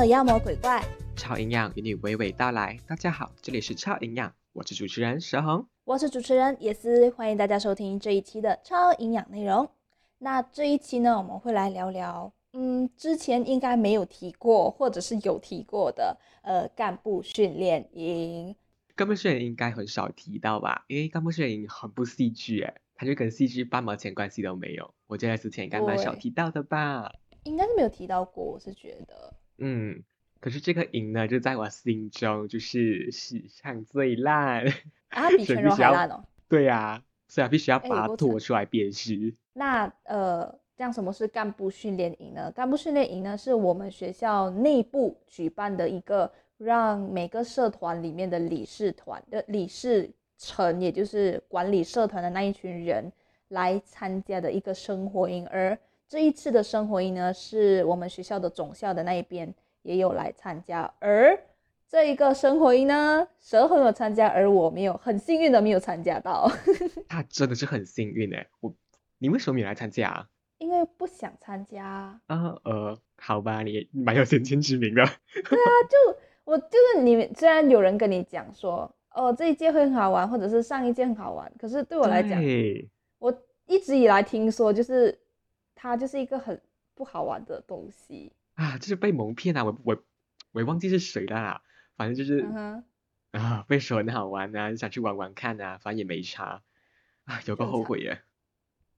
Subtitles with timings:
[0.00, 0.82] 的妖魔鬼怪。
[1.14, 2.74] 超营养与你娓娓道来。
[2.86, 5.66] 大家好，这里是超营养，我是主持人佘红。
[5.84, 9.68] 我是主持人叶思，欢迎大家收听这一期的超营养内容。
[10.16, 18.56] 那这一期呢，我们会来聊聊，嗯，之前应该没有提过，或者是有提过的，呃，干部训练营。
[18.96, 20.86] 干部训练营应该很少提到吧？
[20.88, 24.94] 因为干部训练营很不戏剧，哎，它就跟戏剧半毛钱关系都没有。
[25.06, 27.12] 我觉得之前应该蛮少提到的吧？
[27.44, 29.34] 应该是没有提到过，我是觉得。
[29.60, 30.02] 嗯，
[30.40, 34.66] 可是这个营呢，就在我心中就是史上最烂。
[35.10, 36.24] 啊，比全柔还烂哦。
[36.48, 39.34] 对呀，所以必须要把它拖出来辨识。
[39.52, 42.50] 那呃，这样什么是干部训练营呢？
[42.52, 53.12] 干部训练营呢，是我们学校内部举办的一个，让每个社团里面的理事团的理事层，也就是管理社团的那一群人
[53.48, 55.78] 来参加的一个生活营，而。
[56.10, 61.38] 这一次的生活营呢，是我们学校的总校的那一边也有来参加，而
[61.88, 66.50] 这一个生活营呢，蛇很有参加，而我没有，很幸运的没有参加到。
[67.06, 68.74] 他真的是很幸运哎，我
[69.18, 70.26] 你为什么没来参加？
[70.58, 72.20] 因为不想参加啊。
[72.64, 75.04] 呃，好吧，你蛮有先见之明的。
[75.32, 82.42] 对啊，就我就是你，虽然有人跟你讲说，哦这一届会很好玩，或者是上一届很好玩，可是对我来讲，
[83.20, 83.32] 我
[83.68, 85.16] 一直以来听说就是。
[85.82, 86.60] 它就是一个很
[86.94, 89.64] 不好玩的东西啊，就是被蒙骗啊！
[89.64, 90.04] 我我
[90.52, 91.62] 我也忘记是谁了，
[91.96, 92.46] 反正就是
[93.30, 96.62] 啊，被说很好玩啊，想去玩玩看啊，反正也没差
[97.24, 98.20] 啊，有个后悔耶。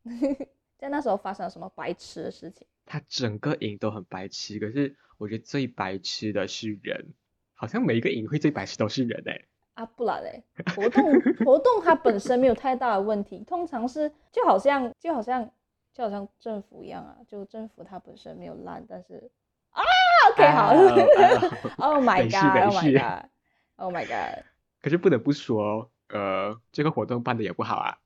[0.77, 2.67] 在那时候发生了什么白痴的事情？
[2.85, 7.15] 他整个营都很白痴，可是我觉得最白痴的是人，
[7.55, 9.41] 好像每一个营会最白痴都是人哎。
[9.75, 10.43] 啊，不然嘞，
[10.75, 15.49] 活动活动它本身没有太大的问题，通常是就好像就好像。
[15.93, 19.31] 就好像政府一样啊，就政府它本身没有烂，但是
[19.71, 19.83] 啊
[20.31, 20.69] ，OK 好，
[21.77, 24.45] Oh my god，Oh my god，Oh my god。
[24.81, 27.99] 可是不得不说，呃，这个活动办的也不好啊。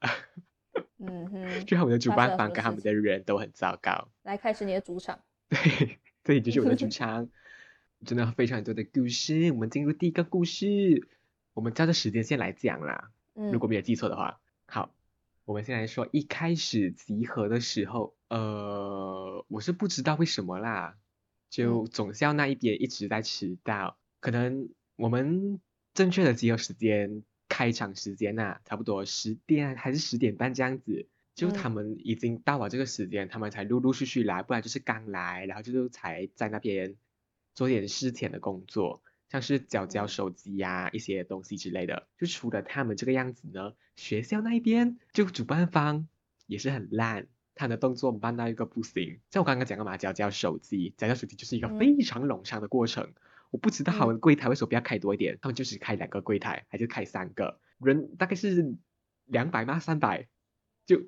[0.98, 4.08] 嗯哼， 就他们的主办方跟他们的人都很糟糕。
[4.22, 5.19] 来，开始你的主场。
[5.48, 7.28] 对，这里就是我的主 场，
[8.04, 9.52] 真的非常多的故事。
[9.52, 11.06] 我们进入第一个故事，
[11.54, 13.10] 我们照着时间线来讲啦。
[13.34, 14.91] 嗯，如果没有记错的话，好。
[15.46, 20.98] 我们先来说一开始集合的时候，呃，我是不知道为什么啦，
[21.48, 25.60] 就总校那一边一直在迟到，可能我们
[25.94, 36.96] 正确的集合时间、开场时间呐，差不多十点还是十点半这样子，就他们已经到了这个时间，他们才陆陆续续来，不然就是刚来，然后就是才在那边
[37.54, 39.00] 做点事前的工作。
[39.28, 46.06] 像是交交手机呀，一些东西之类的，就除了他们这个样子呢，学校那一边就主办方
[46.47, 49.20] 也是很烂，他的动作慢到一个不行。
[49.31, 53.12] 像我刚刚讲的嘛，交交手机，交交手机就是一个非常冗长的过程。
[53.50, 58.75] 我不知道他们柜台为什么不要开多一点，他们就是开两个柜台，还是开三个人，大概是
[59.25, 59.78] 两百吗？
[59.78, 60.28] 三百，
[60.84, 60.98] 就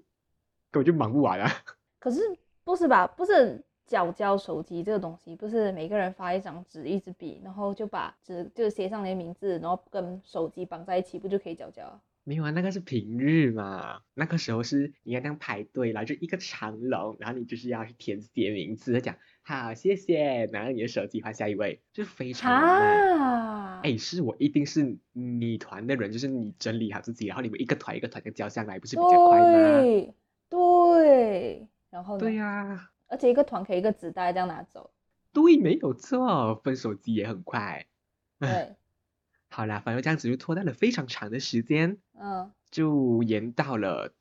[0.70, 1.52] 根本就忙不完啊。
[1.98, 2.20] 可是
[2.64, 3.06] 不是吧？
[3.06, 3.64] 不是。
[3.88, 12.00] 缴交手机这个东西，不是每个人发一张纸、一支笔，然后就把纸就写上你的名字，然后跟手机绑在一起，不就可以缴交？
[12.24, 23.80] 没有啊，那个是平日嘛，那个时候是你要这样排队，然后就一个长龙，然后你就是要去填写名字，讲好谢谢，拿着你的手机换下一位，就非常慢。
[23.80, 29.80] 哎，是我一定是你团的人，就是你整理好自己，然后你们一个团一个团的交上来，不是比较快吗？
[29.80, 30.14] 对，
[30.50, 32.90] 对，然后对呀。
[33.08, 34.90] 而且一个团可以一个纸袋这样拿走，
[35.32, 37.86] 对，没有错，分手机也很快。
[38.38, 38.76] 对，
[39.50, 44.12] 好啦，反正这样子就拖到了非常长的时间，嗯，就延到了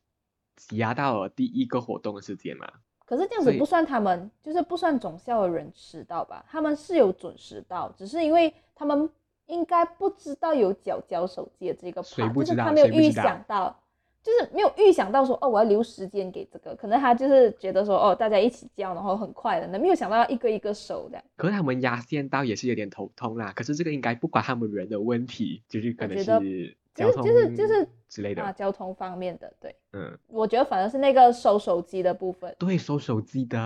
[0.55, 2.67] 挤压到了第一个活动的时间嘛。
[3.05, 6.43] 可是这样子不算他们，就是不算总校的人迟到吧？
[6.49, 9.09] 他们是有准时到，只是因为他们
[9.45, 13.79] 应该不知道有缴交手机的这个，就是他没有预想到。
[14.27, 21.23] 就是没有预想到说哦，我要留时间给这个，可能他就是觉得说哦，大家一起交，然后很快的，那没有想到要一个一个收的。
[21.37, 23.53] 可是他们压线到也是有点头痛啦。
[23.55, 29.73] 可是这个应该不管他们人的问题，就是可能是交通就是就是之类的啊，交通方面的对。
[29.93, 32.53] 嗯，我觉得反而是那个收手机的部分。
[32.59, 33.57] 对，收手机的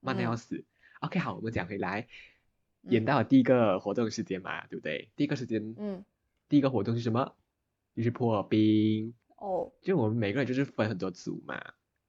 [0.00, 0.62] 慢的要死。
[1.00, 2.06] OK，好，我们讲回来，
[2.82, 5.08] 演到了第一个活动时间嘛，对不对？
[5.16, 6.04] 第一个时间，嗯，
[6.50, 7.32] 第一个活动是什么？
[7.96, 9.14] 就是破冰。
[9.40, 11.60] 哦，就我们每个人就是分很多组嘛，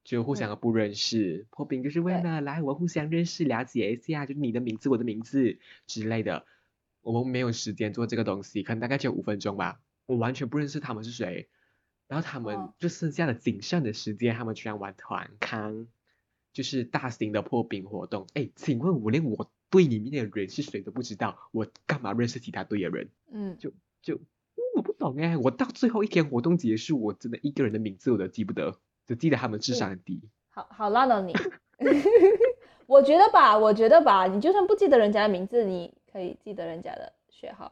[0.03, 5.57] 就互相都不认识，破冰就是为了来我们互相认识了解一下，就你的名字我的名字
[5.87, 6.45] 之类的。
[7.01, 11.49] 我们没有时间做这个东西，可能大概只有五分钟吧，我完全不认识他们是谁，
[12.07, 15.87] 然后他们就剩下的仅剩的时间，他们居然玩团康，
[16.53, 18.27] 就是大型的破冰活动。
[18.35, 23.09] 哎，请问我连我队里面的人是谁都不知道，我干嘛认识其他队的人？
[23.31, 23.71] 嗯，就
[24.03, 24.19] 就
[24.81, 28.75] 我不懂哎，我到最后一天活动结束，我真的一个人的名字我都记不得，
[29.05, 30.19] 只记得他们智商很低。
[30.49, 31.35] 好好拉到你，
[32.87, 37.71] 我觉得吧，我觉得吧，你就算不记得人家的名字，你可以记得人家的学号。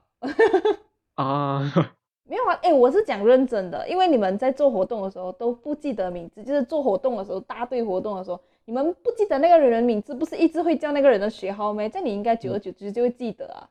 [1.15, 1.95] 啊。
[2.25, 11.89] 没有啊，哎，我是讲认真的，因为你们在做活动的时候都不记得名字，就是做活动的时候，大队活动的时候，你们不记得那个人的名字，不是一直会叫那个人的学号吗？
[11.89, 13.67] 这你应该久而久之就会记得啊。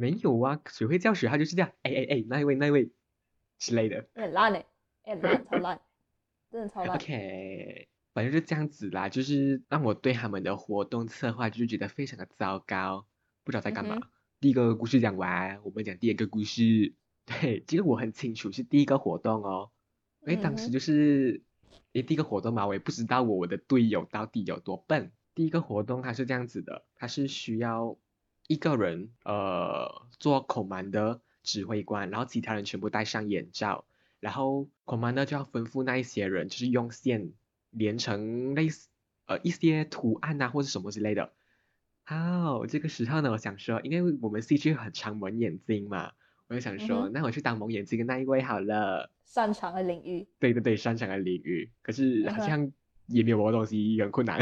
[0.00, 2.90] 没有啊，谁会叫学号就是这样，哎哎哎，那一位那一位
[3.58, 4.06] 之类的。
[4.14, 4.64] 很烂哎，
[5.04, 5.78] 哎烂超烂，
[6.50, 6.96] 真的超烂。
[6.96, 13.04] OK，反正就这样子啦，就是让我对他们的活动策划就是觉得非常的糟糕，
[13.44, 13.98] 不知道在干嘛。
[14.40, 16.94] 第一个故事讲完，我们讲第二个故事。
[17.26, 19.70] 对，其实我很清楚是第一个活动哦，
[20.26, 21.42] 因为当时就是，
[21.92, 25.12] 诶，第一个活动嘛，我也不知道我我的队友到底有多笨。
[25.34, 27.96] 第一个活动它是这样子的，它是需要
[28.50, 33.84] 一个人呃做 commander 指挥官，然后其他人全部戴上眼罩，
[34.18, 37.30] 然后 commander 就要吩咐那一些人，就是用线
[37.70, 38.88] 连成类似
[39.26, 41.30] 呃一些图案啊或者什么之类的。
[42.02, 46.10] 好，这个时候呢，我想说，因为我们 C G 很常蒙眼睛嘛。
[46.48, 49.12] 我就想说，那我去当蒙眼睛的那一位好了。
[49.22, 50.26] 擅长的领域。
[50.40, 51.70] 对对对，擅长的领域。
[51.82, 52.72] 可是好像
[53.06, 54.40] 也没有什么东西很困难。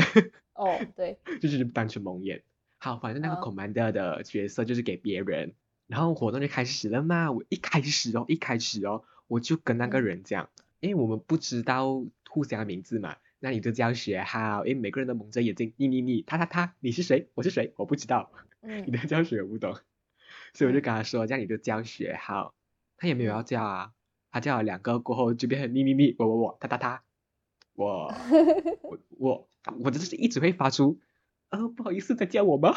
[0.54, 1.18] 哦，对。
[1.42, 2.42] 就是单纯蒙眼。
[2.78, 5.54] 好，反正那个 commander 的角色就是给别人，
[5.86, 7.32] 然后活动就开始了嘛。
[7.32, 10.48] 我一开始哦，一开始哦，我就跟那个人讲，
[10.80, 17.28] 因为我们不知道互相的名字嘛，那你就叫学号，因为每个人都蒙着眼睛，你你你，他他他，你是谁？
[17.34, 17.72] 我是谁？
[17.76, 18.30] 我不知道。
[18.62, 18.84] 嗯。
[18.86, 19.76] 你的教学我不懂。
[20.54, 22.54] 所以我就跟他说，这样你就叫学号，
[22.96, 23.92] 他也没有要叫啊，
[24.30, 27.02] 他叫了两个过后就变成你你你我我我他他他，
[27.74, 28.14] 我
[28.82, 29.48] 我我
[29.80, 31.00] 我这是一直会发出，
[31.48, 32.74] 啊不好意思再叫我吗？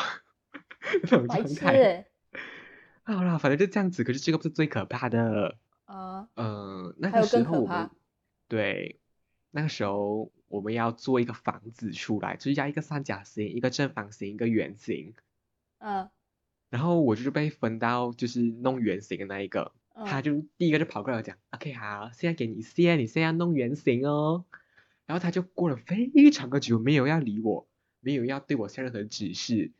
[1.03, 2.07] 那种状态。
[3.03, 6.27] 好啦，反正就这样子，可是这个不是最可怕的啊。
[6.35, 7.89] 嗯，那个时候我们
[8.47, 8.99] 对
[9.49, 15.13] 那个时候我们要做一个房子出来，就是要一个三角形、一个正方形、一个圆形。
[15.79, 16.09] 嗯。
[16.69, 19.73] 然后我就是被分到就是弄圆形的那一个，
[20.05, 24.45] 他就第一个就跑过来讲，OK 好，现在给你线，你现在弄圆形哦。
[25.05, 27.67] 然后他就过了非常的久，没有要理我，
[28.01, 29.71] 没有要对我下任何指示。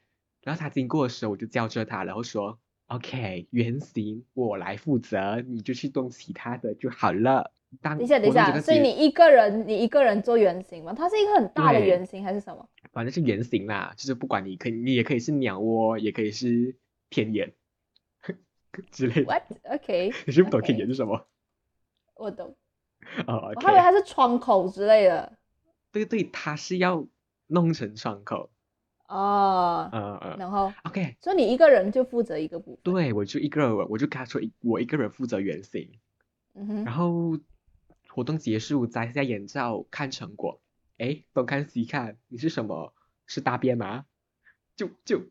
[0.41, 2.57] 然后他经过的时候，我就叫着他，然后说
[2.87, 7.51] ，OK 圆形我来负责，你就去动其他的就好了。
[7.81, 10.93] 等一下，等一下，所以你一个人，你一个人做圆形吗？
[10.93, 12.67] 它是一个很大的圆形还是什么？
[12.91, 16.75] 反正是圆形啦，就是不管你可以，你也可以是鸟窝，也可以是
[17.09, 17.53] 天眼
[18.91, 19.23] 之类的。
[19.23, 19.43] What?
[19.63, 20.11] OK。
[20.25, 21.27] 你是不懂天眼是什么？
[22.15, 22.55] 我懂。
[23.25, 25.37] 哦，我以为它是窗口之类的。
[25.91, 27.07] 对对，它是要
[27.51, 28.49] 弄成窗口。
[29.07, 29.89] 哦。
[29.93, 30.37] 嗯嗯。
[30.39, 31.17] 然后，OK。
[31.21, 32.93] 所以你一个人就负责一个部分。
[32.93, 35.91] 对，我就一个人，我就跟他说，我一个人负责原型。
[36.55, 36.83] 嗯哼。
[36.85, 37.37] 然后。
[38.13, 40.59] 活动结束，摘下眼罩看成果。
[40.97, 42.93] 哎，东看西看，你是什么？
[43.25, 44.03] 是大便吗？
[44.75, 45.21] 就就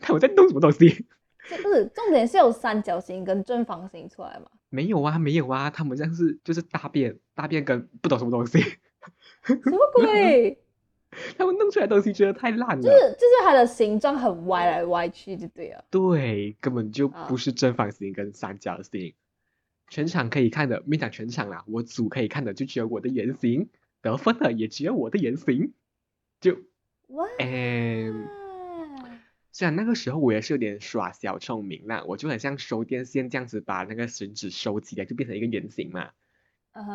[0.00, 1.04] 看我在弄什么东西。
[1.50, 4.50] 不是，重点是有三角形跟正方形出来吗？
[4.70, 8.58] 没有啊，没有啊，他们像是就是大便，大便跟不懂什么东西。
[9.42, 10.58] 什么鬼？
[11.36, 12.82] 他们弄出来东西觉得太烂了。
[12.82, 15.84] 就是就是它的形状很歪来歪去，就对了。
[15.90, 19.14] 对，根本就不是正方形跟三角形。
[19.88, 23.68] 全场可以看的，没讲全场啦，我组可以看的就只有我的原型，
[24.02, 25.72] 得分的也只有我的原型，
[26.40, 26.56] 就，
[27.08, 28.28] 哇，嗯，
[29.50, 36.10] 虽然那个时候我也是有点耍小聪明啦，我就很像收电线这样子把那个绳子收起来，就变成一个圆形嘛，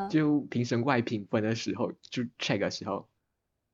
[0.10, 3.10] 就评审过来评分的时候，就 check 的时候，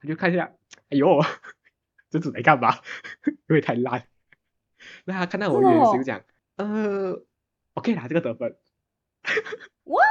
[0.01, 0.51] 他就看一下，
[0.89, 1.19] 哎呦，
[2.09, 2.75] 这组在干嘛？
[3.47, 4.07] 因为太烂，
[5.05, 6.21] 那他看到我圆形讲，
[6.57, 7.21] 呃
[7.75, 8.57] ，OK 啦，这个得分。
[9.83, 10.01] What？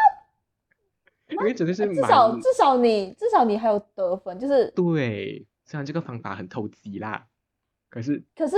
[1.30, 5.46] 因为真的是至少至少你至少你还有得分，就是对。
[5.64, 7.28] 虽然这个方法很投机啦，
[7.88, 8.56] 可是可是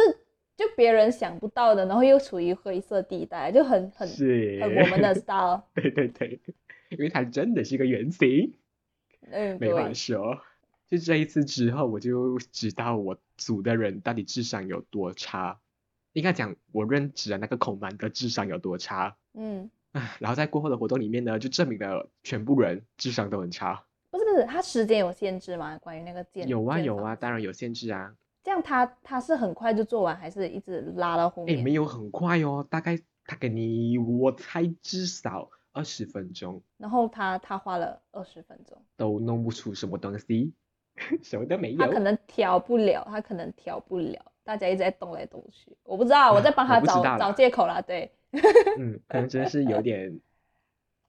[0.57, 5.63] 就别人想不到的，然后又处于灰色地带，就很很很我们的 style。
[5.75, 6.41] 对对对，
[6.89, 8.55] 因为它真的是一个圆形，
[9.31, 10.41] 嗯，没话说。
[10.93, 15.59] 就这一次之后，我就知道我组的人到底智商有多差。
[16.13, 19.17] 应该讲我认知的那个孔曼的智商有多差。
[19.33, 19.71] 嗯。
[20.19, 23.83] 然后在过后的活动里面呢，就证明了全部人智商都很差。
[24.11, 25.79] 不是不是，他时间有限制吗？
[25.79, 28.15] 关于那个建有啊有啊，当然有限制啊。
[28.43, 31.59] 这样他他是很快就做完，还是一直拉到后面？
[31.59, 36.61] 哎，没有很快哦，大概他给你，我猜至少二十分钟。
[36.77, 40.53] 然后他他花了二十分钟，都弄不出什么东西，
[41.23, 41.79] 什么都没有。
[41.79, 44.33] 他可能调不了，他可能调不了。
[44.45, 48.11] 大家一直在动来动去，我不知道，我在帮他找找借口啦，对。
[48.79, 50.21] 嗯，可能真的是有 点，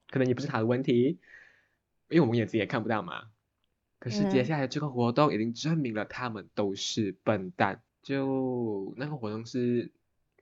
[0.09, 1.17] 可能也不是他的问题，
[2.09, 3.23] 因为我们眼睛也看不到嘛。
[3.99, 7.81] 可是接下来这个活动已经证明了他们都是笨蛋。
[8.03, 9.89] 就那个活动是，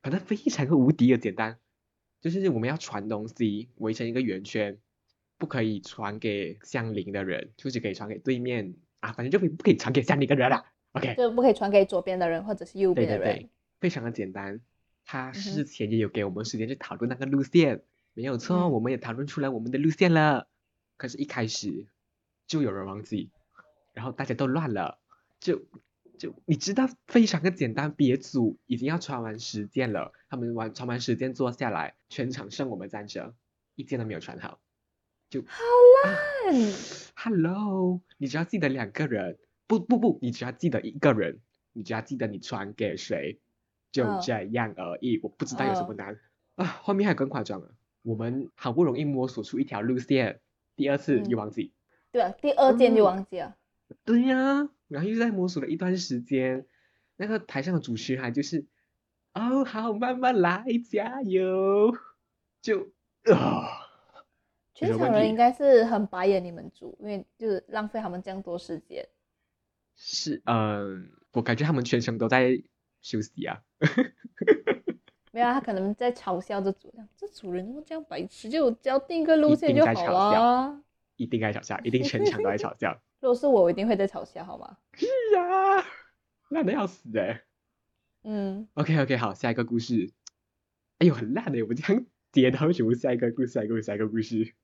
[0.01, 1.60] 反正非常的无敌的简单，
[2.19, 4.79] 就是我们要传东西，围成一个圆圈，
[5.38, 10.65] 不可以传给相邻的人，就只可以传给对面啊，反正就不不可以传给下面一个人了。
[10.93, 13.27] OK，就不可以传给左边的人或者是右边的人。
[13.27, 14.62] 对对对，非常的简单。
[15.03, 20.48] 他事前也有给我们时间去讨论那个路线，没有错，我们也讨论出来我们的路线了。
[20.96, 21.88] 可是，一开始
[22.46, 23.31] 就有人忘记，
[23.93, 25.00] 然后大家都乱了，
[25.39, 25.63] 就
[26.20, 27.91] 就你知道，非常的简单。
[27.91, 33.34] 别组已经要传完十件了，他们完传完十件坐下来，全场剩我们站着，
[33.75, 34.60] 一件都没有传好，
[35.31, 35.63] 就好
[36.03, 36.53] 烂。
[37.15, 39.39] Hello，你只要记得两个人。
[39.65, 41.39] 不不不，你只要记得一个人，
[41.71, 43.39] 你只要记得你传给谁，
[43.93, 45.21] 就这样而已。
[45.23, 46.19] 我不知道有什么难
[46.55, 46.65] 啊。
[46.65, 50.41] 后面还更夸张了，我们好不容易摸索出一条路线，
[50.75, 51.71] 第二次又忘记。
[52.11, 53.55] 对，啊第二件就忘记了。
[54.03, 56.65] 对呀，然后又在摸索了一段时间，
[57.15, 58.65] 那个台上的主持还就是，
[59.33, 61.95] 哦好，慢慢来，加油。
[62.61, 62.91] 就
[63.33, 63.80] 啊，
[64.88, 69.07] 全场人应该是很白眼你们组，因为就是浪费他们这样多时间。
[69.95, 72.59] 是，嗯，我感觉他们全程都在
[73.01, 73.61] 休息啊。
[75.31, 78.50] 没有，啊他可能在嘲笑这主人，这主人怎么这样白痴？
[78.50, 80.81] 就只要定一个路线就好了。
[81.15, 83.00] 一定在嘲笑，一定全场都在嘲笑。
[83.21, 84.77] 如果是我，我一定会在嘲笑，好吗？
[84.93, 85.05] 是
[85.38, 85.85] 啊，
[86.50, 87.43] 烂的要死哎。
[88.23, 88.67] 嗯。
[88.73, 90.11] OK OK，好，下一个故事。
[90.97, 93.47] 哎呦，很烂的，我这样接到什么下一个故事？
[93.50, 94.55] 下一个下一个故事。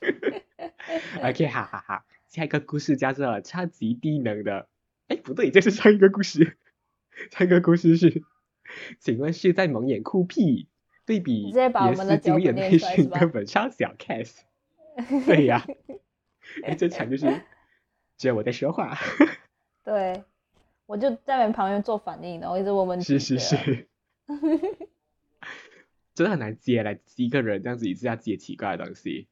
[1.22, 2.04] OK，哈哈哈。
[2.28, 4.68] 下一个故事叫做超级低能的，
[5.08, 6.56] 哎，不对，这是上一个故事。
[7.30, 8.22] 上一个故事是，
[8.98, 10.68] 请问是在蒙眼哭屁？
[11.06, 14.38] 对比直接把我们的经验内训根本超小 case。
[15.26, 15.66] 对呀，
[16.62, 17.42] 哎，这场就是
[18.16, 18.96] 只有我在说话。
[19.82, 20.22] 对，
[20.86, 23.04] 我就在旁边做反应，然后一直问问题。
[23.04, 23.88] 是是是。
[26.14, 29.26] 真的很难接来一个人这样子一直要接奇怪的东西，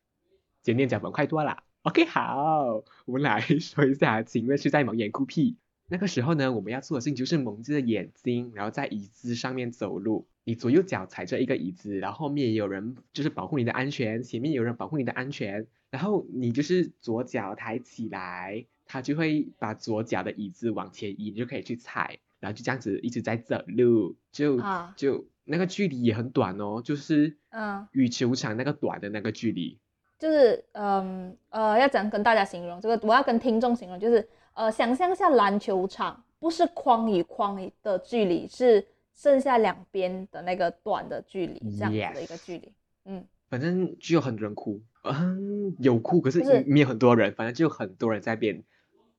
[0.62, 1.62] 简练脚本快多了。
[1.82, 5.56] OK，好，我们来说一下，请问是在蒙眼哭屁？
[5.90, 10.26] 那个时候呢，我们要做的事情就是蒙着眼睛，然后在椅子上面走路。
[10.44, 15.66] 你左右脚踩着一个椅子，然后后面也有人就是保护你的安全，前面有人保护你的安全。
[15.90, 24.60] 然后你就是左脚抬起来，他就会把左脚的椅子往前移，你就可以去踩，然后就这样子一直在走路，就
[24.96, 29.78] 就那个距离也很短哦，就是嗯羽球场那个短的那个距离。
[30.18, 33.06] 就是嗯呃，要怎样跟大家形容这个？
[33.06, 38.84] 我要跟听众形容，就是呃，想象一下篮球场不是框与框的距离，是
[39.14, 42.72] 剩下两边的那个短的距离，这样子的一个距离。
[43.04, 48.60] 嗯，反正就有很多人哭，嗯，有哭，可是没有很多人，反正就有很多人在边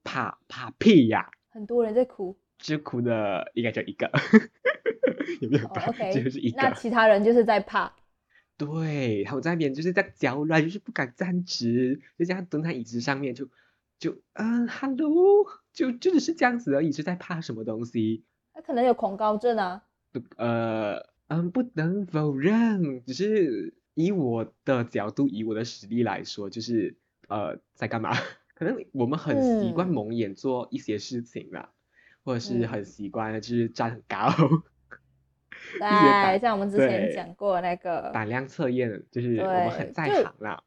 [0.03, 4.12] 怕怕屁呀，很多人在哭，就哭的应该就一个，
[5.39, 7.89] 有没有？OK，就是一个，那其他人就是在怕。
[8.60, 13.48] 对，他们在那边就是在焦乱，就是不敢站直，就这样蹲在椅子上面，就
[13.98, 18.25] 就嗯，hello，就就只是这样子而已，是在怕什么东西？
[18.54, 19.84] 他可能有恐高症啊。
[20.12, 26.98] 不，呃，嗯，不能否认，只是以我的角度，以我的实力来说，就是
[27.30, 28.12] 呃，在干嘛？
[28.56, 31.72] 可能我们很习惯蒙眼做一些事情啦，
[32.25, 34.30] 或者是很习惯就是站很高。
[35.78, 40.62] 对，像我们之前讲过那个胆量测验，就是我们很在行啦。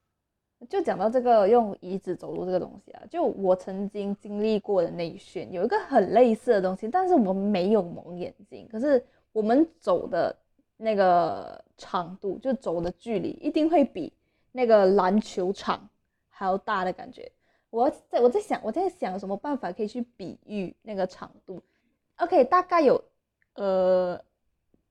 [0.71, 10.32] 就讲到这个用椅子走路这个东西啊，就我曾经经历过的内训有一个很类似的东西，但是我们没有蒙眼睛，可是我们走的
[10.76, 14.12] 那个长度，就走的距离一定会比
[14.52, 15.88] 那个篮球场
[16.28, 17.28] 还要大的感觉。
[17.71, 21.61] 我在我在想，我在想什么办法可以去比喻那个长度
[22.18, 23.02] ？OK，大概有
[23.54, 24.23] 呃。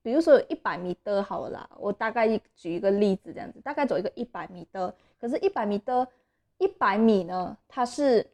[0.02, 6.06] 比如说有一百米的好了，我大概举一个例子，这样子，大概走一个一百米的，可是，一百米的，
[6.58, 8.26] 一百米呢，它是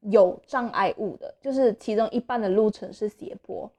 [0.00, 3.70] 有障碍物的，就是其中一半的路程是斜坡，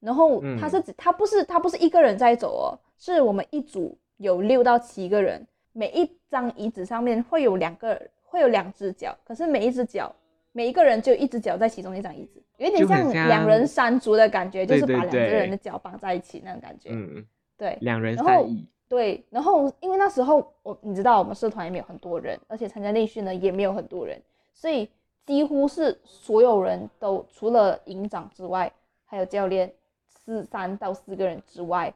[0.00, 10.14] 然后它是指它不是它不是一个人在走哦，是我们一组有六到七个人，每一张椅子上面会有两个，会有两只脚，可是每一只脚。
[10.56, 16.90] 每一个人就一只脚在其中一张椅子，有点像两人三足的感觉，就是把两个人的脚绑在一起那种感觉。
[16.92, 17.26] 嗯
[17.58, 18.64] 对，两人三椅。
[18.88, 24.20] 对，然后因为那时候我你知道我们社团也没有很多人，而且参加内训呢也没有很多人，
[24.52, 24.88] 所以
[25.26, 28.72] 几乎是所有人都除了营长之外，
[29.04, 29.72] 还有教练，
[30.06, 31.92] 四三到四个人之外，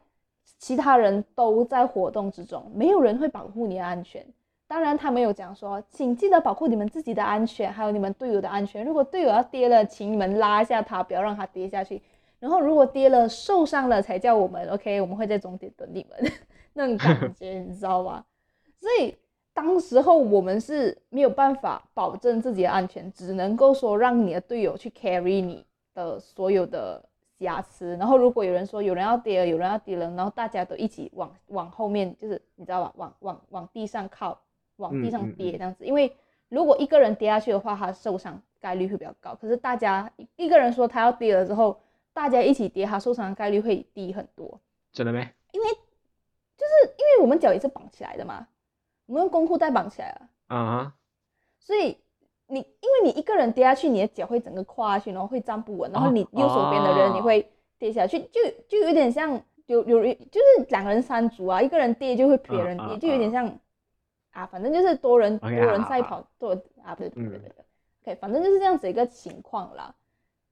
[0.59, 4.27] 其他人都在活动之中，没有人会保护你的安全。
[4.69, 8.85] 当然，他没有讲说，请记得保护你们自己的安全，还有你们队友的安全。
[8.85, 12.03] 如果队友要跌了，请你们拉一下他，不要让他跌下去。
[12.39, 16.33] 然后，如果跌了受伤了，才叫我们 OK，我们会在终点等你们。
[16.75, 18.23] 那种感 觉，你知道吗？
[18.79, 19.17] 所以，
[19.55, 27.03] 当时候我们是没有办法保证自己的安全，只能够说让你的队友去 carry 你的所有的
[27.41, 27.97] 瑕疵。
[27.97, 34.39] 然后，如果有人说有人要跌了，有人要跌了，然后大家都一起往往后面，就是你知道吧，往往往地上靠。
[34.79, 36.17] 往地上跌这样子，因为
[36.49, 39.35] 如果一个人跌下去的话，他受伤概率会比较高。
[39.35, 41.79] 可是大家一个人说他要跌了之后，
[42.15, 44.59] 大家一起跌，他受伤的概率会低很多。
[44.93, 45.19] 真的没？
[45.53, 48.49] 因为就是因为我们脚也是绑起来的嘛，
[49.07, 50.95] 我们用公裤带绑起来了啊。
[51.59, 51.99] 所以
[52.47, 57.47] 你因为你一个人跌下去，你的脚会整个跨下去，然后会站不稳，然后你右手边的人你会
[57.79, 59.31] 跌下去，就就有点像
[59.67, 63.59] 有有就是两个人三足啊，一个人跌就会别人跌，就有点像。
[64.39, 66.51] 啊，反正就是多人多人赛跑，多
[66.85, 67.53] 啊，不对不对不对
[68.05, 69.93] ，OK，反正就是这样子一个情况啦。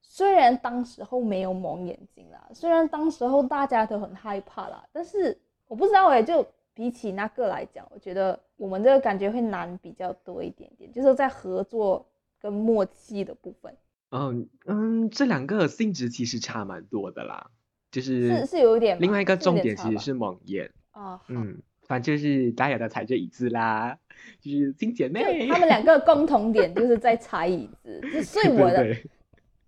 [0.02, 5.38] 虽然当时候没有蒙眼睛啦，虽然当时候大家都很害怕啦，但是
[5.68, 12.04] 我不知道哎，就比起那个来讲，我觉得我们这个感觉会难比较多一点点，就是在合作
[12.40, 13.76] 跟默契的部分。
[14.10, 17.50] 嗯嗯，这两个性质其实差蛮多的啦，
[17.92, 18.98] 就是是是有一点。
[19.00, 21.62] 另外一个重点其实是蒙眼啊，嗯。
[21.86, 23.96] 反正就是大家都踩着椅子啦，
[24.40, 25.46] 就是亲姐妹。
[25.48, 28.94] 他们两个共同点就是在踩椅子， 所以我的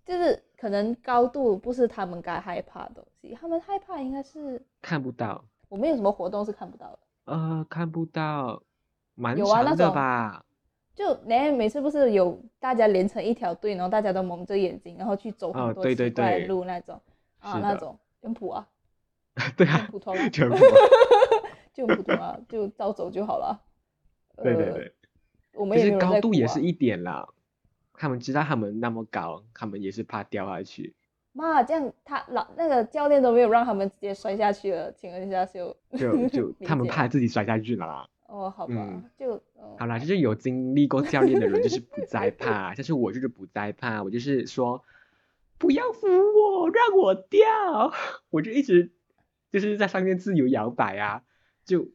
[0.05, 5.43] 就是可能高度不是他们该害怕的东西，他们害怕应该是看不到。
[5.69, 6.99] 我们有什么活动是看不到的？
[7.25, 8.61] 呃，看不到，
[9.15, 10.43] 蛮长的吧？
[10.95, 16.99] 就连每次不是有大家连成一条队，然后大家都蒙着眼睛，然后去走很多奇怪的路那种
[17.39, 18.67] 啊，那种很普啊。
[19.55, 20.29] 对啊， 普通啊。
[21.79, 23.57] 就普通啊，就照走就好了。
[24.43, 24.93] 对对对，
[25.53, 27.25] 我们也高度也是一点啦。
[27.93, 30.93] 他们知道他们那么高，他们也是怕掉下去。
[31.31, 38.09] 妈，这样他老那个教练都没有让他们直接摔下去了，请问一下就就就 他们怕自己摔下去了。
[38.27, 39.41] 哦，好吧，就
[39.77, 44.83] 好啦，就是有经历过教练的人就是不再 怕，但是我就是不再怕，我就是说
[45.57, 47.47] 不要扶我，让我掉，
[48.31, 48.91] 我就一直
[49.49, 51.23] 就是在上面自由摇摆啊。
[51.69, 51.87] 就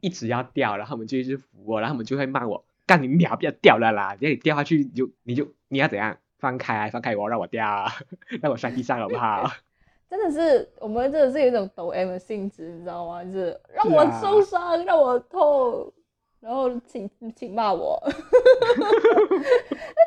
[0.00, 4.16] 一直要掉，然后他们就一直扶我，然后他们就会骂我：“干你鸟，不要掉了啦！
[4.20, 6.18] 你掉下去你就你就你要怎样？
[6.38, 7.86] 放开，放开我，让我掉，
[8.42, 9.50] 让我摔地上好不好？”
[10.10, 13.22] 真的是，我们真的是有一种抖 M 的性质，你知道吗？
[13.24, 15.92] 就是让我受伤，让我痛，
[16.40, 18.12] 然后请请骂我， 那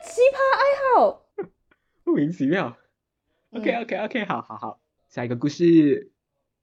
[0.03, 1.25] 奇葩爱好，
[2.03, 2.77] 莫名其妙。
[3.51, 6.11] OK OK OK，好好好，下一个故事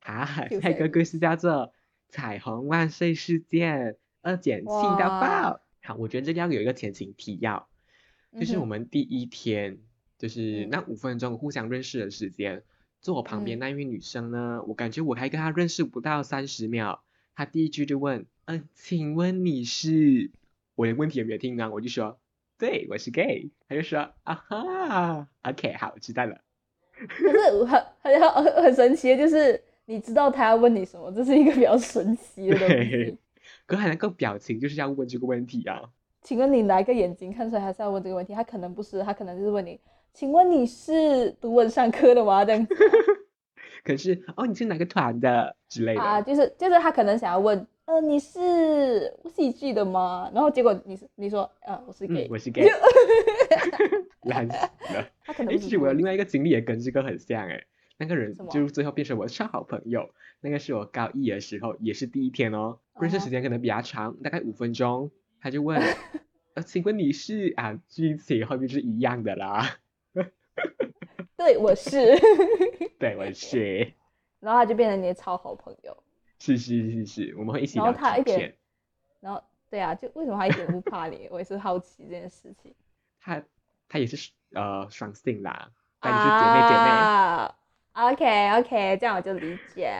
[0.00, 0.24] 啊，
[0.60, 1.72] 下一个故事叫做。
[2.08, 5.60] 彩虹万岁事件二减七到爆！
[5.82, 7.68] 好，我觉得这里要有一个前情提要，
[8.38, 9.78] 就是我们第一天，
[10.18, 12.62] 就是那五分钟互相认识的时间，
[13.00, 17.02] 坐我旁边那一位女生呢，我感觉我还跟她认识不到三十秒，
[17.34, 20.30] 她第一句就问：“嗯，请问你是？”
[20.76, 22.18] 我连问题也没有听完，我就说
[22.58, 26.40] ：“对，我是 gay。”她就说：“啊哈，OK，好，我知道了。”
[27.08, 27.66] 可是很
[28.00, 29.62] 很很很神奇的就是。
[29.88, 31.10] 你知道他要问你什么？
[31.10, 33.16] 这是一个比较神奇的东西。
[33.64, 35.80] 可他那个表情就是要问这个问题啊。
[36.20, 38.34] 请问你哪个眼睛看出来还是要问这个问题？
[38.34, 39.80] 他可能不是，他可能就是问你，
[40.12, 42.44] 请问你是读文上科的吗？
[42.44, 42.74] 这样子。
[43.82, 46.20] 可是哦，你是哪个团的之类的啊？
[46.20, 50.30] 就是就是他可能想要问，呃，你是戏剧的吗？
[50.34, 52.68] 然后结果你是你说，呃，我是 gay，我是 gay。
[54.28, 54.56] 烂死
[54.94, 55.08] 了。
[55.24, 55.56] 他可能。
[55.56, 57.64] 其实我有另外一个经历也跟这个很像哎。
[57.98, 60.14] 那个人就是最后变成我的超好朋友。
[60.40, 62.78] 那个是我高一的时候，也是第一天哦。
[63.00, 65.10] 认识时间可能比较长，大概五分钟。
[65.40, 65.80] 他就问：
[66.54, 69.78] “呃，请问你是啊？”剧情后面是一样的啦。
[71.36, 72.16] 对，我是。
[72.98, 73.92] 对，我是。
[74.40, 75.96] 然后他就变成你的超好朋友。
[76.38, 78.56] 是是是是，我们会一起聊他一点。
[79.18, 81.28] 然后，对啊，就为什么他一点都不怕你？
[81.32, 82.72] 我也是好奇这件事情。
[83.20, 83.42] 他
[83.88, 87.54] 他也是呃双性啦，但是姐妹姐妹。
[87.98, 89.90] OK OK，这样我就理解。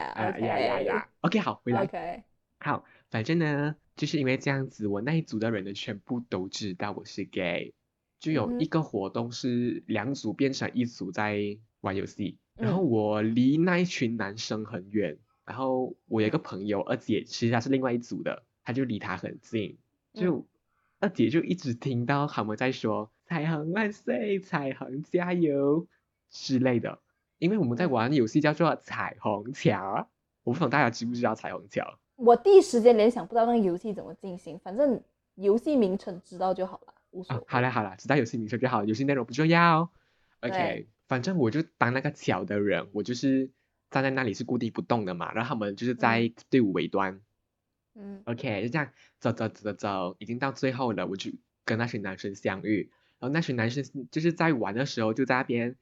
[1.21, 1.83] OK，好，回来。
[1.83, 2.23] OK，
[2.59, 7.73] 好，反正呢，就是因为这样子，我那一组的人呢，全部都知道我是 gay。
[8.17, 19.77] 就有一个活动是两组变成一组在玩游戏，然后我离那一群男生很远，然后我有一个朋友二姐，其实她是另外一组的，她就离他很近，
[20.13, 20.47] 就
[20.99, 25.85] 二姐就一直听到他们在说“彩虹万岁，彩虹加油”
[26.31, 27.01] 之类的。
[27.39, 30.07] 因为我们在玩游戏叫做彩虹桥，
[30.43, 31.97] 我不懂大家知不知道彩虹桥？
[32.15, 35.01] 我第一时间联想不到那个游戏怎么进行，反正
[35.35, 37.43] 游戏名称知道就好了，无所谓。
[37.47, 39.89] 好了好了，知道游戏名称就好，游戏内容不重要。
[40.41, 43.49] OK，反正我就当那个桥的人，我就是
[43.89, 47.21] 站在那里是固定不动的嘛，然后他们就是在队伍尾端。
[47.95, 51.31] 嗯，OK，就这样走走走走走，已经到最后了，我就
[51.65, 55.75] 跟那群男生相遇，然后那群男生就是在玩的时候就在那边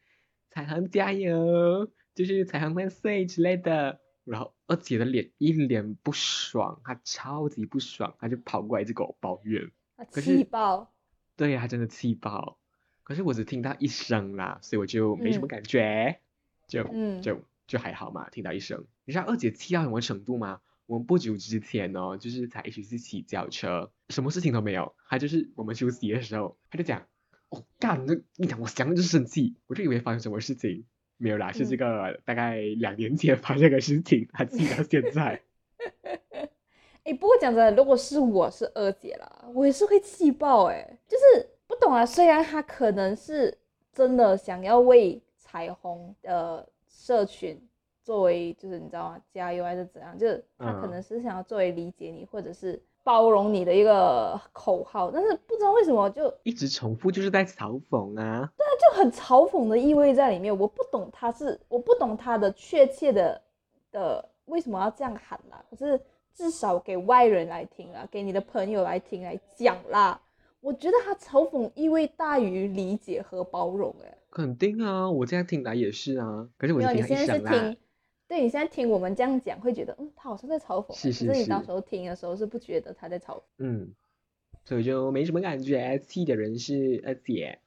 [0.57, 9.69] 彩虹加油，就是彩虹万岁之类的，然后二姐的脸一脸不爽，她超级不爽，她就跑过来就跟我抱怨，
[10.13, 10.91] 气爆，
[11.35, 12.57] 对呀，她真的气爆，
[13.03, 16.21] 可是我只听到一声啦，所以我就没什么感觉，
[16.67, 16.83] 就
[17.21, 20.59] 就就还好嘛，听到一声，你知道二姐气到什么程度吗？
[20.87, 24.95] 我们不久之前哦，就是才一起去骑脚车，什么事情都没有。
[25.07, 27.05] 她就是我们休息的时候，她就讲
[27.49, 30.85] ：“哦，干，那你讲我想就生气。”我就以为发生什么事情，
[31.17, 35.41] 没有啦，是这个大概两年前发生的事情，还记到现在。
[37.03, 42.05] 哎，不过讲真的，如果是我是二姐啦，我也是会气爆哎，就是不懂啊。
[42.05, 43.57] 虽然她可能是
[43.93, 47.61] 真的想要为彩虹的社群。
[48.03, 49.21] 作为就是你知道吗？
[49.33, 50.17] 加油还是怎样？
[50.17, 58.51] 就是他可能是想要作为理解你或者是包容你的一个口号，但是不知道为什么就一直重复，就是在嘲讽啊。
[58.57, 60.51] 对啊，就很嘲讽的意味在里面。
[60.59, 63.41] 我不懂他是，我不懂他的确切的
[63.93, 65.63] 的为什么要这样喊啦。
[65.69, 65.97] 可是
[66.35, 70.19] 至少给外人来听啊，给你的朋友来听来讲啦。
[70.59, 73.95] 我觉得他嘲讽意味大于理解和包容。
[74.03, 76.45] 哎，肯定啊，我这样听来也是啊。
[76.57, 77.77] 可是我你现在是听。
[78.27, 80.93] 对你现在听我们这样讲，会觉得嗯，他好像在嘲讽。
[80.95, 81.27] 是是是。
[81.27, 83.41] 可是你到时候听的时候是不觉得他在嘲讽。
[83.59, 83.93] 嗯，
[84.65, 85.97] 所以就没什么感觉。
[85.99, 87.59] 气的人是二姐，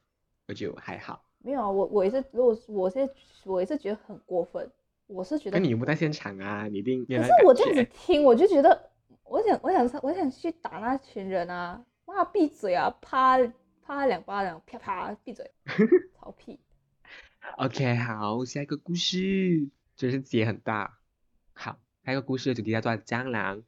[0.47, 1.25] 我就还好。
[1.39, 3.09] 没有啊，我我也是，如果我是
[3.45, 4.69] 我也是觉得很过分。
[5.07, 5.59] 我是觉得。
[5.59, 6.67] 那你不在现场啊？
[6.67, 7.05] 你一定。
[7.05, 8.89] 可是我这样子听，我就觉得，
[9.23, 11.83] 我想，我想，我想去打那群人啊！
[12.05, 12.95] 哇，闭嘴啊！
[13.01, 13.37] 啪
[13.81, 15.51] 啪两巴掌，啪啪闭嘴，
[16.17, 16.59] 吵屁。
[17.57, 19.67] OK，好，下一个故事。
[20.01, 20.97] 就是结很大，
[21.53, 23.61] 好，还有个故事的主题叫做蟑螂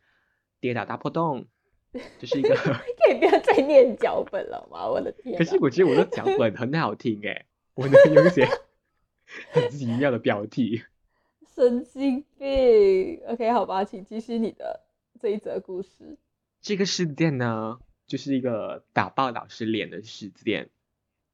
[0.60, 1.46] 跌倒大破洞，
[2.17, 4.89] 就是一个 可以不要再念脚本了吗？
[4.89, 5.38] 我的天！
[5.38, 8.48] 可是我觉得我的脚本很好听哎，我能用一些
[9.54, 10.82] 很奇妙的标题。
[11.54, 13.22] 神经病。
[13.28, 14.82] OK，好吧，请继续你的
[15.22, 16.17] 这一则故事。
[16.62, 20.72] 这个事件呢，就是一个打爆老师脸的事件。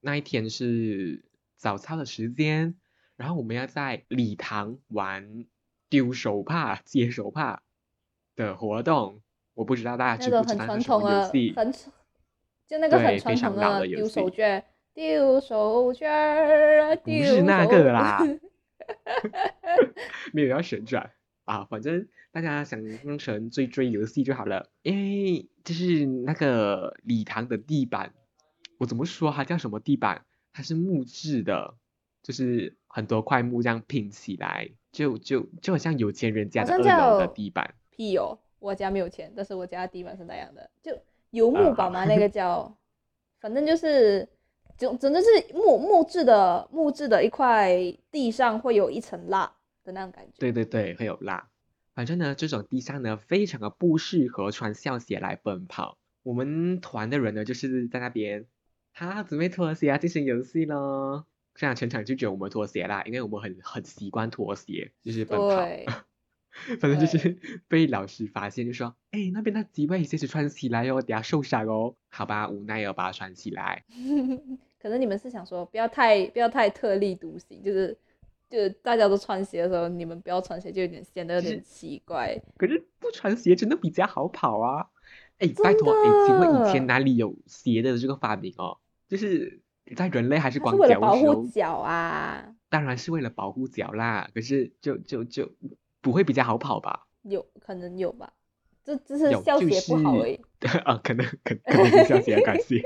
[0.02, 1.24] 那一天是
[1.56, 2.76] 早操的时间。
[3.20, 5.46] 然后我们要在礼堂玩
[5.90, 7.62] 丢手帕、接手帕
[8.34, 9.22] 的活动，
[9.56, 11.54] 我不知道大家知不知道是什么游戏？
[11.54, 11.70] 很
[12.66, 18.20] 就那个很传统的丢手绢、丢手绢啊，不是那个啦，
[20.32, 21.12] 没有要旋转
[21.44, 24.70] 啊，反正大家想用成追追游戏就好了。
[24.82, 28.14] 因为就是那个礼堂的地板，
[28.78, 30.24] 我怎么说它叫什么地板？
[30.54, 31.76] 它是木质的。
[32.22, 37.76] 就是很多块木这样拼起来，就就就很像有钱人家的二楼的地板。
[37.92, 40.92] 屁哦，我家没有钱，但是我家的地板是那样的，就
[41.30, 42.76] 油木板嘛，那个 叫，
[43.40, 44.28] 反正就是
[44.78, 47.72] 总总之是木木质的木质的一块
[48.12, 50.34] 地上会有一层蜡的那种感觉。
[50.40, 51.48] 对对对，会有蜡。
[51.94, 55.98] 反正呢，这种地上呢，非常的不适合穿校鞋来奔跑。
[56.24, 58.46] 我们团的人呢，就是在那边，
[58.94, 61.26] 他准备脱鞋啊，进行游戏咯。
[61.60, 65.68] 这样全场就觉得我们脱鞋啦，因为我们很很习惯脱鞋，就是奔跑。
[66.80, 73.84] 反正就是被老师发现，就说：“哎，那边那几位鞋子穿起来哦，等下受伤哦。”好吧，无奈要把它穿起来。
[74.82, 77.98] 可能你们是想说，不要太不要太特立独行，就是
[78.50, 82.42] 就是大家都穿鞋的时候，你们不要穿鞋，就有点显得有点奇怪。
[82.56, 84.88] 可是不穿鞋真的比较好跑啊！
[85.40, 88.78] 哎，拜托，哎，请问以前哪里有鞋的这个发明哦？
[89.10, 89.60] 就是。
[89.96, 94.30] 在人类还是光脚的时候，保护脚啊，当然是为了保护脚啦。
[94.34, 95.52] 可是就就就
[96.02, 97.08] 不会比较好跑吧？
[97.24, 98.34] 有可能有吧？
[98.84, 100.40] 这这是消鞋不好而已。
[100.86, 102.82] 啊， 可能可可能是校鞋的关系。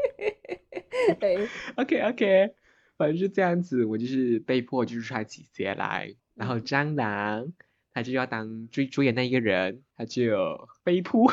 [1.20, 2.54] 对， OK OK，
[2.98, 7.54] 反正是这样子，我就是被迫就是穿起鞋来，然后蟑螂
[7.94, 11.32] 他就要当追追的那一个人，他就飞扑。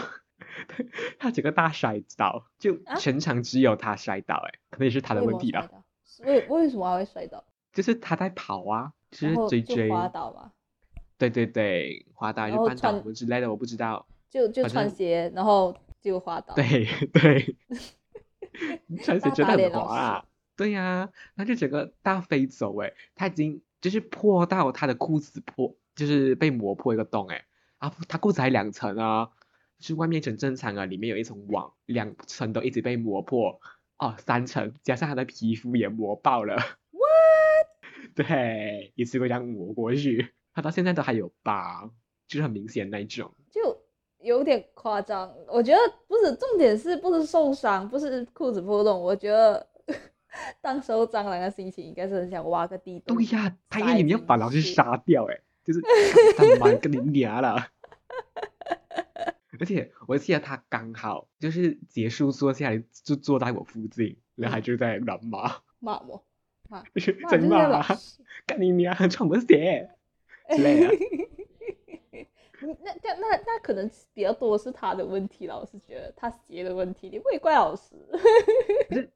[1.18, 5.68] 他整个大摔倒，就全场只有他摔倒，哎，可能也是他的问题吧。
[6.24, 7.44] 为为什么会摔倒？
[7.72, 10.52] 就是他在跑啊，就是追追滑倒嘛。
[11.16, 14.06] 对对对，滑倒就绊倒什么之类的，我不知道。
[14.28, 16.54] 就就穿鞋，然后就滑倒。
[16.54, 17.56] 对 对，
[19.02, 20.24] 穿 鞋真的很滑啊。
[20.56, 27.44] 对呀，他就整个大飞走，哎，他已经就是破到他的裤子破，就是被磨破一个洞哎，
[27.78, 29.30] 啊，他裤子还两层啊，
[29.80, 33.58] 就是外面很正常啊，里面有一层网，两层都一直被磨破，
[33.98, 36.54] 哦，三层加上他的皮肤也磨爆了。
[36.92, 38.14] What？
[38.14, 41.90] 对，一次过这样磨过去，他到现在都还有疤，
[42.28, 43.32] 就是很明显那一种。
[43.50, 43.76] 就
[44.20, 49.66] 有点夸张，我觉得不是重点是不是受伤，不是裤子破洞，我觉得
[50.60, 53.16] 当时候蟑螂的心情应该是很想挖个地洞。
[53.16, 55.80] 对呀，他以为你要把老师杀掉，哎，就是
[56.36, 57.56] 他妈跟你娘了。
[59.60, 66.24] 而且我记得他刚好就是结束坐下来就坐在我附近，然后就在乱骂骂我，
[66.68, 66.82] 骂
[67.30, 67.82] 真骂，
[68.46, 69.90] 干你娘，穿么鞋
[70.50, 70.88] 之类的。
[72.62, 77.94] 那那那那可能比较多是他的问题了，我是觉得他鞋的问题，你不会怪老师。
[78.88, 79.10] 可是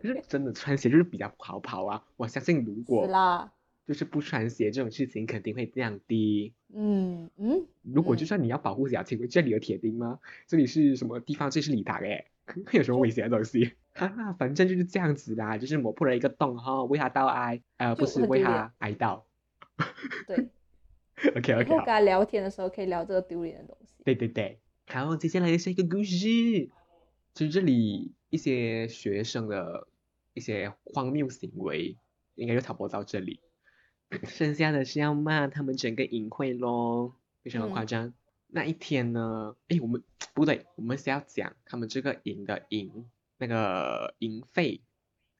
[0.00, 2.04] 可是真的穿鞋就是比较不好跑啊！
[2.16, 3.52] 我相信如果是啦，
[3.90, 6.52] 就是不穿鞋这种事情肯定会降低。
[6.72, 7.66] 嗯嗯。
[7.82, 10.20] 如果就算你要保护脚，请问这里有铁钉吗？
[10.46, 11.50] 这里是什么地方？
[11.50, 12.26] 这是礼堂哎，
[12.70, 13.72] 有什么危险的东西？
[13.92, 19.22] 哈哈，反正就是这样子啦，就是磨破了一个洞哈，为他道哀，呃，不是为他哀悼。
[20.28, 20.48] 对。
[21.36, 23.92] OK OK，跟他聊天的时候可以聊这个丢脸的东西。
[24.04, 26.70] 对对对，好，接下来是一个故事，
[27.34, 29.88] 就是这里一些学生的
[30.32, 31.98] 一些荒谬行为，
[32.36, 33.40] 应该就差不多到这里，
[34.24, 38.12] 剩下的是要骂他们整个营会咯，非常的夸张。
[38.48, 40.02] 那一天呢，哎，我们
[40.34, 44.80] 不对，我们是要讲他们这个营的营那个营费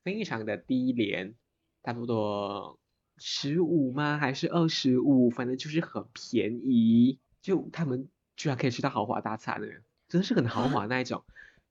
[0.04, 1.34] 非常的低廉，
[1.82, 2.78] 差不多。
[3.22, 4.16] 十五吗？
[4.16, 5.28] 还是二十五？
[5.28, 9.66] 反正就是很便宜，就他们居然可以吃到豪华大餐呢，
[10.08, 11.22] 真的是很豪 华那一种，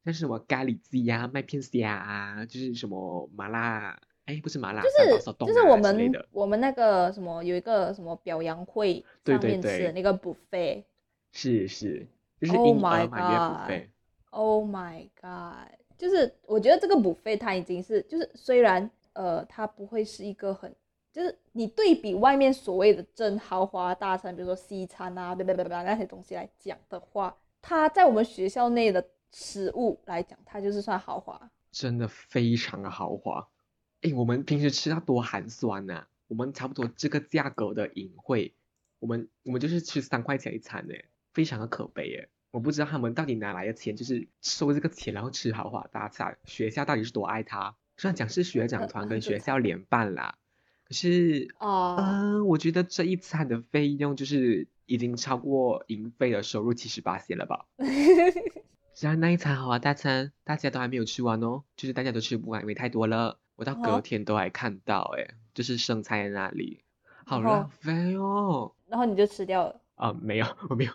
[0.06, 10.84] 像是什么咖喱鸡呀、麦片虾啊，就是什么麻辣，哎，不是麻辣，就是就是我们我们那个什么有一个什么表扬会上面吃的那个 buffet，
[11.32, 12.08] 是是，
[12.39, 20.74] 就是婴儿满月 buffet，Oh my god，就是我觉得这个 buffet 它已经是就是虽然呃它不会是一个很。
[21.12, 25.65] 就是你对比外面所谓的真豪华大餐，比如说西餐啊，对不对？
[25.68, 33.46] 那些东西来讲的话，它在我们学校内的食物来讲，它就是算豪华，真的非常的豪华。
[34.02, 36.06] 哎，我们平时吃它多寒酸呐！
[36.28, 38.54] 我们差不多这个价格的饮会，
[39.00, 40.94] 我们我们就是吃三块钱一餐呢，
[41.34, 42.28] 非常的可悲哎！
[42.52, 47.76] 我不知道他们到底哪来的钱，就是收这个钱然后吃豪华大餐，学校到底是多爱他？
[47.98, 50.38] 虽然讲是学长团跟学校联办啦。
[50.86, 57.66] 可是 哦，嗯，我觉得这一餐的费用就是已经超过营费的收入七十八线了吧？
[58.96, 63.38] 虽然那一餐好啊，大餐大家都还没有吃完哦，就是大家都吃不完，因为太多了。
[63.60, 66.82] 我到隔天都还看到，哎，就是剩菜在那里，
[67.26, 68.74] 好浪费哦。
[68.88, 69.82] 然后你就吃掉了？
[69.95, 70.91] 啊，没有，我没有，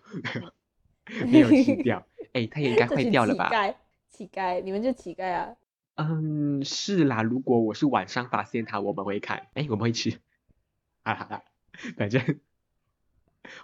[1.26, 2.06] 没有， 没有吃掉。
[2.32, 3.50] 哎，它也应该 坏掉了吧？
[3.50, 3.74] 乞丐，
[4.08, 5.54] 乞丐，你们就乞丐啊？
[5.96, 7.22] 嗯，是啦。
[7.22, 10.10] 如果我是晚上发现它，我们会看，哎，我们会吃。
[11.04, 11.42] 哈哈，
[11.98, 12.40] 反正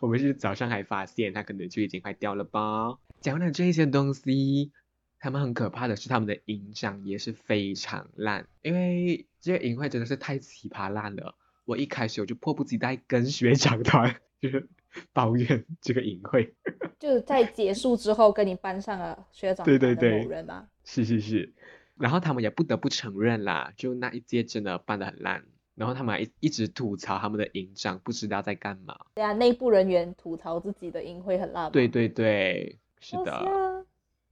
[0.00, 2.98] 我们是早上还发现它，可能就已经坏掉了吧。
[3.22, 4.72] 讲了这些东西，
[5.20, 11.34] 他们很可怕的是，他们的营长也是非常烂，因为这个营会真的是太奇葩烂了。
[11.66, 14.66] 我一开始我就迫不及待跟学长团就是
[15.12, 16.52] 抱怨这个营会，
[16.98, 20.66] 就是在结束之后跟你班上的学长对对对某人吗？
[20.84, 21.52] 是是是。
[21.96, 25.44] 然后他们也不得不承认啦，就那一届真的办得很烂。
[25.74, 28.98] 然后他们还一一直吐槽他们的营长不知道在干嘛。
[29.14, 31.70] 对啊，内部人员吐槽自己的营会很烂。
[31.70, 33.69] 对对对，是的。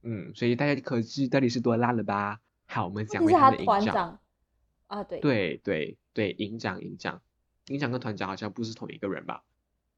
[0.01, 2.39] 嗯，所以大家可知到底是多烂了吧？
[2.65, 4.19] 好，我们讲回他的营长。
[4.87, 5.19] 啊，对。
[5.19, 7.21] 对对对，营长营长，
[7.67, 9.43] 营长跟团长好像不是同一个人吧？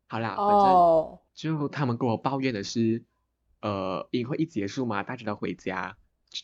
[0.08, 3.04] 好啦，反正就他们跟我抱怨的是，
[3.62, 5.96] 呃，营会一结束嘛，大家都回家。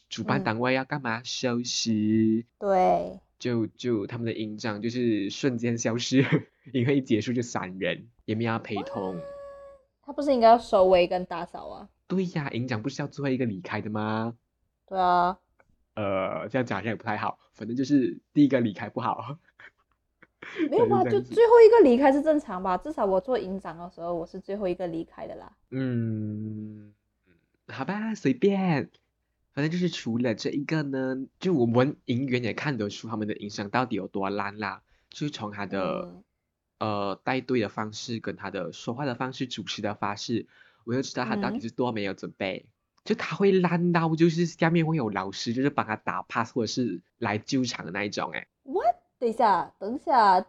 [0.10, 1.22] 主办单位要干嘛？
[1.24, 2.46] 休息。
[2.60, 3.20] 对。
[3.40, 6.26] 就就他们的营长就是瞬间消失，
[6.74, 9.20] 营会一结束就散人，也没有陪同。
[10.02, 11.90] 他不是应该要收尾跟打扫啊？
[12.08, 14.36] 对呀，营长不是要最后一个离开的吗？
[14.88, 15.38] 对啊。
[15.96, 19.38] 呃，这样讲好像也不太好，反正就是第一个离开不好。
[20.70, 21.04] 没有吧？
[21.04, 22.78] 就最后一个离开是正常吧？
[22.78, 25.52] 至少我做营长的时候，我是最后一个离开的啦。
[25.72, 26.94] 嗯，
[27.68, 28.90] 好吧，随便。
[29.54, 34.84] 反正就是除了这一个呢，就我们营员也看得出他们的营长到底有多烂啦。
[35.10, 36.22] 就是从他的
[36.78, 40.46] 呃带队的方式，跟他的说话的方式、主持的方式，
[40.88, 42.66] 我就知道他到底是多没有准备。
[43.04, 48.32] 就他会烂到，就是下面会有老师，就是帮他打 pass 或者是来救场的那一种。
[48.34, 48.96] 哎，what？
[49.20, 50.46] 等一下，等一下，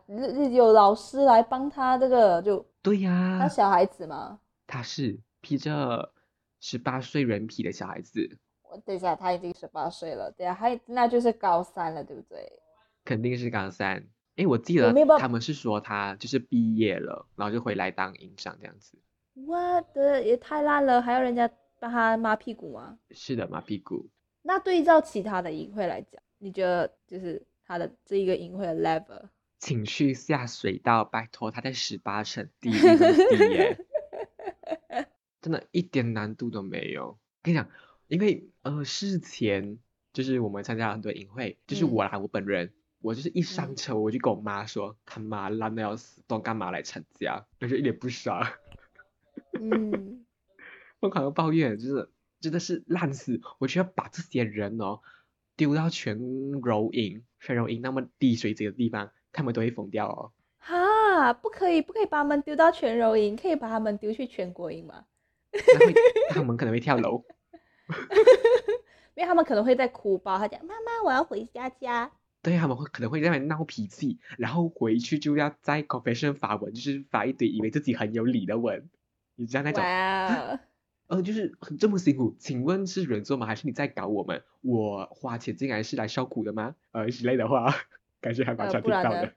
[0.53, 4.41] 有老师来帮他这个就对呀，他小孩子吗？
[4.67, 6.13] 他是披着
[6.61, 8.39] 十八岁人皮的小孩子。
[8.71, 12.61] 我等一下，他已经十八岁了，对啊，还那就是高三了，对不对？
[13.05, 14.05] 肯定是高三。
[14.35, 18.99] 哎，我记得他们是说他就是毕业了，然后就回来当营长这样子。
[19.47, 22.99] 我的也太烂了，还要人家帮他抹屁股吗？
[23.11, 24.09] 是的，抹屁股。
[24.43, 27.45] 那对照其他的营会来讲，你觉得就是？
[27.71, 33.79] 他的这一个营会的 level，请去下水道，拜托，他在十八层地地耶，
[35.43, 37.19] 真的一点难度都没有。
[37.43, 37.69] 跟你讲，
[38.07, 39.79] 因为呃事前
[40.15, 42.73] 就是我们参加很多营会，就是我啦，我本人，
[43.03, 47.45] 我就是一上车我就跟我妈说，他妈烂的要死，都干嘛来参加？
[47.61, 48.43] 我就一脸不爽，
[49.61, 50.25] 嗯，
[51.01, 55.01] 疯狂的抱怨，就是真的是烂死，我就要把这些人哦。
[55.57, 56.17] 丢到全
[56.63, 60.33] 柔营，全柔营那么低水准的地方，他们都会疯掉哦。
[60.59, 65.05] 哈，不可以，不可以把他们丢到全柔营，可以把他们丢去全国营吗？
[66.31, 67.25] 他们可能会跳楼，
[69.17, 70.39] 因为他们可能会在哭包。
[70.39, 72.13] 他讲：“妈妈，我要回家家。
[72.41, 78.89] ”对，他们会可能会在那闹脾气，然后回去就要在 confession 发文，就是发一堆以为自己很有理的文，
[79.39, 79.83] 你知道那种。
[81.07, 83.47] 呃，就是这么辛苦，请问是人做吗？
[83.47, 84.43] 还是你在搞我们？
[84.61, 86.75] 我花钱进来是来受苦的吗？
[86.93, 87.75] 呃，之类的话，
[88.21, 89.33] 感觉还蛮常听到的。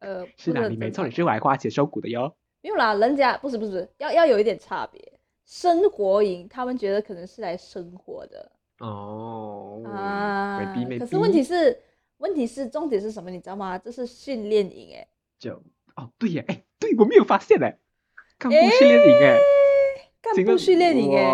[0.00, 2.34] 呃，是的，你没错，你是来花钱受苦的哟。
[2.60, 5.12] 没有啦，人家不是不是，要要有一点差别。
[5.44, 8.50] 生活营，他们觉得可能是来生活的。
[8.80, 9.82] 哦。
[9.86, 10.74] 啊。
[10.98, 11.80] 可是问题是，
[12.16, 13.30] 问题是重点是什么？
[13.30, 13.78] 你知道吗？
[13.78, 15.06] 这是训练营哎。
[15.38, 15.62] 就
[15.94, 17.78] 哦，对呀，哎，对我没有发现哎，
[18.38, 19.38] 干部训练营哎。
[20.20, 21.24] 干部训练营哎，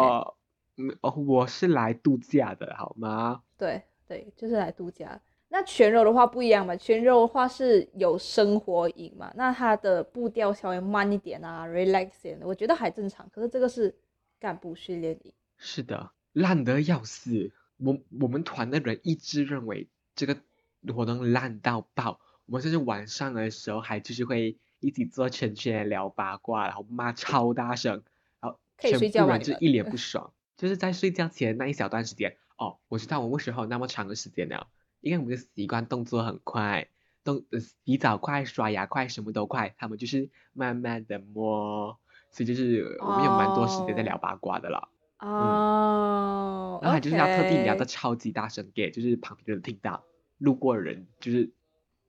[1.00, 3.42] 哦，我是来度假的，好吗？
[3.56, 5.20] 对对，就是来度假。
[5.48, 13.28] 那全肉的话不一样嘛，全肉的话是有生活营嘛，那它的步调稍微慢一点啊，relax 点，我觉得还正常。
[13.30, 13.94] 可是这个是
[14.38, 17.52] 干部训练营，是的，烂得要死。
[17.78, 20.36] 我我们团的人一直认为这个
[20.94, 28.02] 活动烂到爆，我们甚至晚上的时候还就是会一起做圈圈聊八卦，然后骂超大声。
[28.40, 32.36] 然后全部人就一脸不爽，就是在睡觉前那一小段时间。
[32.58, 34.66] 哦，我知道我为什么那么长的时间了，
[35.00, 36.88] 因为我们的习惯动作很快，
[37.24, 37.44] 动
[37.84, 39.74] 洗澡快，刷牙快，什么都快。
[39.78, 41.98] 他们就是慢慢的摸，
[42.30, 44.88] 所以就是我们有蛮多时间在聊八卦的了。
[45.18, 50.04] 哦，然后还就是要特地聊的超级大声给，就是旁边的人听到，
[50.38, 51.50] 路过的人就是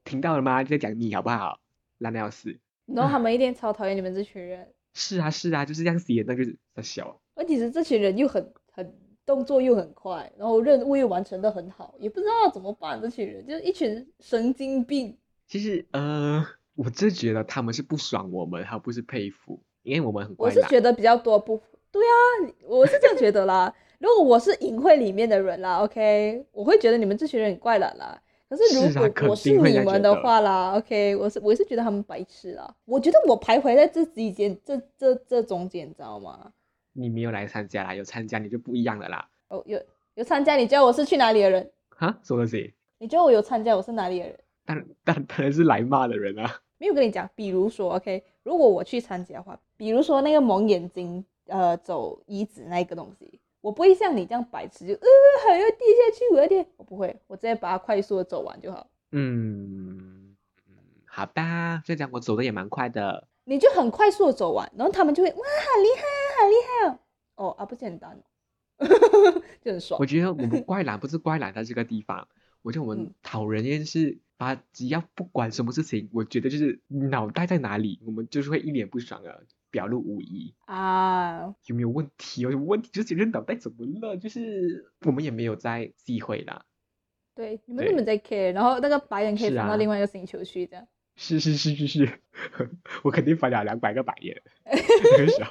[0.04, 0.64] 听到了吗？
[0.64, 1.60] 就在讲你好不好？
[2.00, 2.60] 烂的要死。
[2.86, 4.68] 然后他们一定超讨厌你们这群人。
[4.94, 7.20] 是啊是啊，就是这样写，那就是在笑。
[7.36, 13.02] 问题是这群人又很很动作又很快，然后任务又完成的很好，也不知道怎么办。
[13.02, 15.18] 这群人就是一群神经病。
[15.48, 20.36] 其实呃，我真觉得他们是不爽我们，而不是佩服，因为我们很。
[20.38, 21.60] 我是觉得比较多不
[21.92, 23.74] 对啊，我是这样觉得啦。
[24.00, 28.22] 如果我是淫会里面的人啦，OK，我会觉得你们这群人很怪懒啦。
[28.54, 32.72] 可是如果我是你们的话啦，OK，我是我是觉得他们白痴啦。
[32.86, 36.52] 我觉得我徘徊在这之间，这这这中间，你知道吗？
[36.94, 39.28] 你没有来参加啦，有参加你就不一样了啦。
[39.48, 39.82] 哦，有
[40.14, 41.72] 有参加，你觉得我是去哪里的人？
[41.90, 42.76] 哈，什么东西？
[43.00, 44.40] 你觉得我有参加，我是哪里的人？
[44.64, 46.62] 当当当然是来骂的人啊。
[46.78, 53.40] 没有跟你讲，比如说，OK，如果我去参加的话，比如说那个蒙眼睛呃走椅子那个东西。
[53.64, 55.08] 我不会像你这样白痴，就呃
[55.48, 58.86] 还要跌下去，我要跌，我不会，我直接把它快速的走完就好。
[59.14, 60.36] 嗯，
[61.06, 63.26] 好吧，这样我走的也蛮快的。
[63.46, 66.04] 你就很快速的走完，然后他们就会哇，好厉害，
[66.42, 67.00] 好厉害
[67.36, 67.48] 哦！
[67.48, 68.22] 哦啊，不简单，
[69.64, 69.98] 就很爽。
[69.98, 72.28] 我觉得我们怪懒不是怪懒在这个地方，
[72.64, 79.40] 我觉得我们讨人厌是把只要不管什么事情，我觉得就是脑袋在哪里，我们就是会一脸不爽啊。
[79.74, 81.56] 表露无遗啊？
[81.66, 82.42] 有没有问题？
[82.42, 84.16] 有问题就是觉得脑袋怎么了？
[84.16, 86.64] 就是我们也没有在忌讳啦。
[87.34, 90.88] 对，你们根本在 care，然后那个白眼可以放到另外一个星球去，这样。
[91.16, 92.20] 是是是是是，
[93.04, 94.40] 我肯定翻了两百个白眼，
[95.18, 95.48] 很少。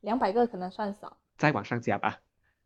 [0.00, 1.18] 两百个可能算少。
[1.36, 2.20] 再往上加吧。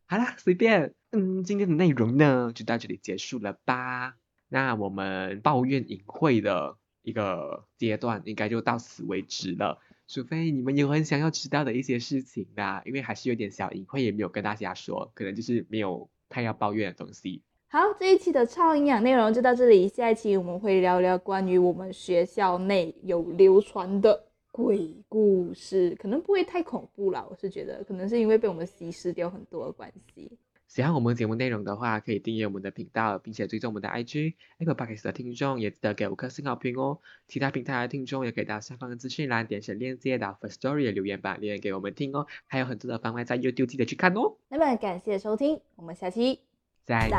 [0.06, 0.94] 好啦，随便。
[1.10, 4.14] 嗯，今天的内容呢，就到这里结束了吧？
[4.48, 9.80] 那我们抱怨隐晦的一个阶段，应该就到此为止了。
[10.12, 17.40] 除非你们有很想要知道的一些事情啦，因为还是有点小隐晦，也没有跟大家说，可能就是没有太要抱怨的东西。
[17.68, 30.30] 好，这一期的超营养内容就到这里，下一期我们会聊聊关于我们学校内有流传的鬼故事，可能不会太恐怖啦，我是觉得可能是因为被我们稀释掉很多的关系。
[30.74, 36.98] 喜欢我们节目内容的话，可以订阅我们的频道，并且追踪我们的 IG Apple Podcast 的听众也记得给五颗星好评哦。
[37.28, 42.26] 其他平台的听众也可以到下方的资讯栏，点选链接到 First Story 留言版留言给我们听哦。
[42.46, 44.36] 还有很多的番外在 YouTube 记得去看哦。
[44.48, 46.40] 那么感谢收听，我们下期
[46.86, 47.18] 再见。